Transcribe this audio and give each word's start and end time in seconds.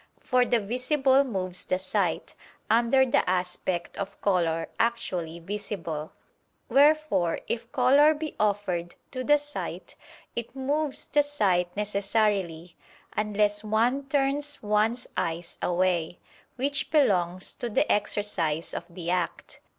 For 0.19 0.45
the 0.45 0.59
visible 0.59 1.23
moves 1.23 1.63
the 1.63 1.77
sight, 1.77 2.33
under 2.71 3.05
the 3.05 3.29
aspect 3.29 3.99
of 3.99 4.19
color 4.19 4.67
actually 4.79 5.37
visible. 5.37 6.11
Wherefore 6.69 7.39
if 7.47 7.71
color 7.71 8.15
be 8.15 8.35
offered 8.39 8.95
to 9.11 9.23
the 9.23 9.37
sight, 9.37 9.95
it 10.35 10.55
moves 10.55 11.05
the 11.05 11.21
sight 11.21 11.69
necessarily: 11.77 12.75
unless 13.15 13.63
one 13.63 14.07
turns 14.07 14.63
one's 14.63 15.05
eyes 15.15 15.59
away; 15.61 16.17
which 16.55 16.89
belongs 16.89 17.53
to 17.53 17.69
the 17.69 17.85
exercise 17.91 18.73
of 18.73 18.85
the 18.89 19.11
act. 19.11 19.59